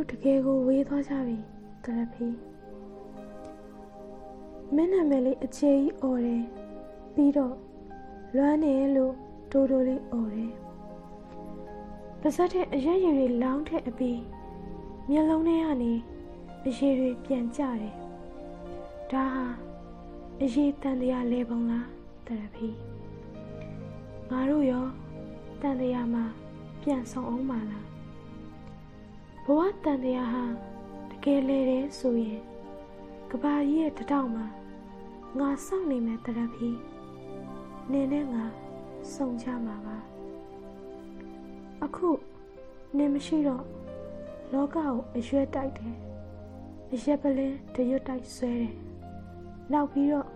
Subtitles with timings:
[0.00, 1.36] တို့တကယ်ကိုဝေးသွားကြပြီ
[1.84, 2.28] တရဖီ
[4.74, 6.44] မင်းနာမည်လေးအခြေကြီးអော်တယ်
[7.14, 7.56] ပြီးတော့
[8.36, 9.14] လွမ်းနေလို့
[9.52, 10.52] တိုးတိုးလေးអော်တယ်
[12.20, 14.20] ပါဇက်တဲ့အရက်ရည်တွေလောင်းတဲ့အပြီး
[15.10, 15.92] မျက်လုံးထဲကနေ
[16.66, 17.94] အရည်တွေပြန်ကျတယ်
[19.10, 19.46] ဒါဟာ
[20.42, 21.88] အရေးတန်တရားလဲပုံလား
[22.26, 22.68] တရဖီ
[24.30, 24.86] ငါတို့ရော
[25.60, 26.24] တန်တရားမှာ
[26.82, 27.90] ပြန်ဆောင်အောင်ပါလား
[29.44, 30.44] ဘဝတန်တရားဟာ
[31.10, 32.42] တကယ်လေတယ်ဆိုရင်
[33.30, 34.46] ကဘာကြီးရဲ့တတောက်မှာ
[35.38, 36.70] ငါစောင့်နေမယ်တရဖီ
[37.90, 38.44] နင်းနဲ့ငါ
[39.14, 39.96] စုံချမှာပါ
[41.84, 42.08] အခု
[42.96, 43.64] နင်းမရှိတော့
[44.52, 45.94] လောကကိုအရွက်တိုက်တယ်
[46.92, 48.74] အရက်ပလင်းတရွတ်တိုက်ဆွဲတယ်
[49.72, 50.28] နောက်ပြီးတော့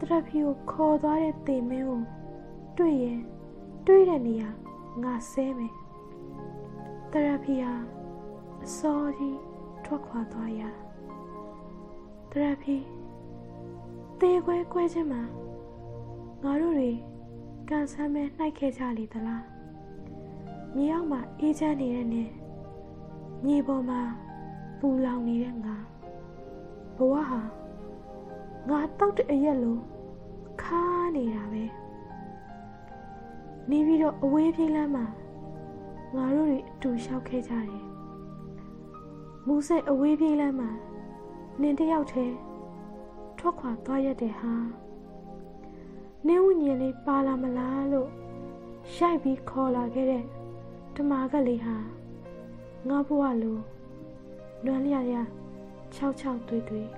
[0.00, 2.00] တရဖီကိုခေါ်သွားတဲ့တေမင်းကို
[2.78, 3.20] တွေ့ရင်
[3.86, 4.48] တွေ့တဲ့နေရာ
[5.02, 5.72] ငါဆဲမယ်
[7.12, 7.74] တရဖီဟာ
[8.64, 9.38] အစောကြီး
[9.84, 10.62] ထွက်ခွာသွားရ
[12.30, 12.76] တရဖီ
[14.20, 15.22] တေခွဲခွဲခြင်းမှာ
[16.42, 16.92] ငါတို့တွေ
[17.68, 19.44] ကန်ဆန်းမဲနှိုက်ခဲ့ကြလေသလား
[20.76, 22.24] မြေအောက်မှာအေးချမ်းနေတဲ့နေ
[23.44, 24.00] မြေပေါ်မှာ
[24.78, 25.76] ပူလောင်နေတဲ့ငါ
[26.96, 27.40] ဘဝဟာ
[28.68, 29.80] ငါတောက်တဲ့အရက်လို့
[30.62, 30.82] ခါ
[31.16, 31.64] နေတာပဲ
[33.70, 35.04] နေပြီးတော့အဝေးပြေးလမ်းမှာ
[36.16, 37.84] ငါတို့တွေအတူလျှောက်ခဲ့ကြတယ်
[39.46, 40.70] မူစိတ်အဝေးပြေးလမ်းမှာ
[41.60, 42.36] နင်တယောက်တည်း
[43.38, 44.54] ထွက်ခွာသွားရတဲ့ဟာ
[46.26, 48.10] နင်းဝဉ္ဉဉ်လေးပါလာမလားလို့
[48.96, 50.24] ရိုက်ပြီးခေါ်လာခဲ့တဲ့
[50.94, 51.76] ဓမာကလေးဟာ
[52.88, 53.58] ငါဘဝလို
[54.64, 55.14] နွမ်းလျရ
[55.94, 56.88] ၆၆တွေ့တွေ့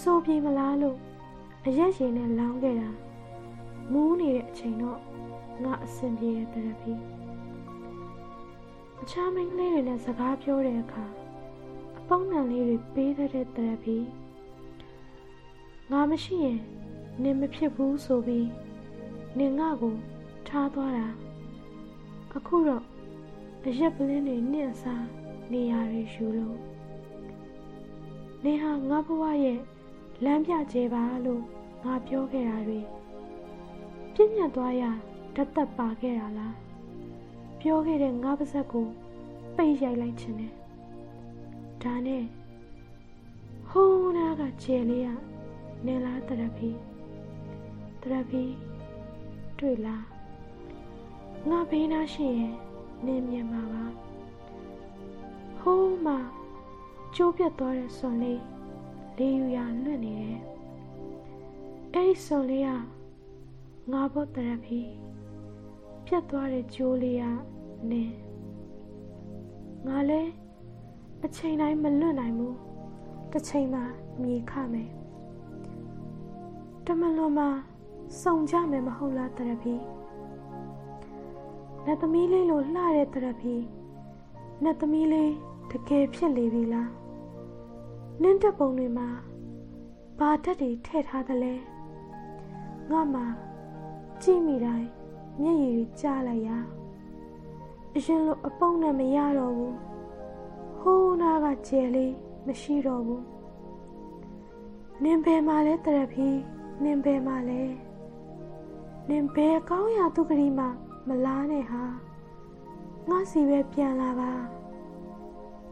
[0.00, 0.98] စိုးပြေမလားလို့
[1.66, 2.90] အရက်ရည်နဲ့လောင်းခဲ့တာ
[3.92, 5.00] မူးနေတဲ့အချိန်တော့
[5.64, 6.92] ငါအဆင်ပြေတဲ့တရဖီ
[9.02, 11.04] အခြားမိန်းကလေးတွေနဲ့စကားပြောတဲ့အခါ
[11.98, 13.96] အပေါင်းနံလေးတွေပေးတဲ့တရဖီ
[15.90, 16.60] ငါမရှိရင်
[17.22, 18.48] နင်မဖြစ်ဘူးဆိုပြီး
[19.38, 19.94] နင်ငါကို
[20.48, 21.08] ထားသွားတာ
[22.36, 22.84] အခုတော့
[23.64, 25.06] အရက်ပလင်းတွေနှင့်အစား
[25.52, 26.58] နေရာတွေယူလို့
[28.44, 29.60] နေဟာငါဘဝရဲ့
[30.24, 31.42] လမ်းပြကျဲပါလို့
[31.84, 32.80] ငါပြောခဲ့တာတွေ
[34.14, 34.82] ပြည့်ညတ်သွားရ
[35.36, 36.54] ဓာတ်သက်ပါခဲ့တာလား
[37.60, 38.86] ပြောခဲ့တဲ့ငါပါဇက်ကို
[39.56, 40.52] ပိတ်ရိုက်လိုက်ခြင်းနဲ့
[41.82, 42.24] ဒါနဲ့
[43.68, 45.08] ဟိုးနာကကျဲလေးက
[45.86, 46.70] နေလားတရဖီ
[48.00, 48.42] တရဖီ
[49.58, 50.04] တွေ့လား
[51.48, 52.54] ငါဘေးနာရှိရင်
[53.04, 53.84] နင်းမြင်ပါပါ
[55.60, 56.18] ဟိုးမှာ
[57.14, 58.42] ကျိုးပြတ်သွားတဲ့ဆွန်လေး
[59.18, 60.38] လေးယူရလွတ်နေတယ်
[61.92, 62.68] အဲ့ဒီဆွန်လေးက
[63.92, 64.80] ငါဘောတရဖီ
[66.12, 67.24] ပြတ်သွားတဲ့ကျိုးလေးက
[67.90, 68.14] နင်း
[69.86, 70.22] ငါလဲ
[71.24, 72.56] အချိန်တိုင်းမလွတ်နိုင်ဘူး
[73.32, 73.84] တစ်ချိန်မှာ
[74.22, 74.90] မြေခမယ်
[76.86, 77.48] တမလွန်မှာ
[78.22, 79.74] စုံကြမယ်မဟုတ်လားတရဖီ
[81.86, 83.54] နတ်သမီးလေးလိုလှတဲ့တရဖီ
[84.64, 85.32] နတ်သမီးလေး
[85.70, 86.90] တကယ်ဖြစ်လေပြီလား
[88.22, 89.08] နင်းတက်ပုံတွေမှာ
[90.18, 91.54] ဘာတက်တွေထည့်ထားသလဲ
[92.90, 93.22] ငါမှ
[94.22, 94.99] ကြည့်မိတိုင်း
[95.40, 96.50] မျက်ရည်တွေကြားလိုက်ရ
[97.94, 99.76] အရင်လိုအပုံနဲ့မရတော့ဘူး
[100.78, 102.14] ဟိုးနာကကျယ်လေး
[102.46, 103.24] မရှိတော့ဘူး
[105.04, 106.28] နင်ဘယ်မှာလဲတရဖီ
[106.82, 107.62] နင်ဘယ်မှာလဲ
[109.08, 110.66] နင်ဘယ်ကောင်းရာသူကလေးမှ
[111.08, 111.84] မလားနဲ့ဟာ
[113.08, 114.32] ငါစီပဲပြန်လာပါ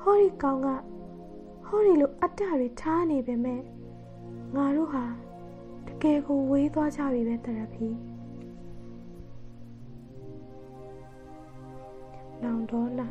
[0.00, 0.68] ဟောဒီကောင်က
[1.66, 3.60] ဟောဒီလိုအတ္တတွေထားနေပေမဲ့
[4.56, 5.04] ငါတို့ဟာ
[5.86, 7.88] တကယ်ကိုဝေးသွားကြပြီပဲတရဖီ
[12.42, 13.06] နောင်တော့နာ